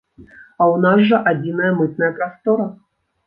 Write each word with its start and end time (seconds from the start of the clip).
А 0.19 0.63
ў 0.67 0.75
нас 0.85 1.03
жа 1.09 1.19
адзіная 1.31 1.71
мытная 1.81 2.11
прастора. 2.17 2.67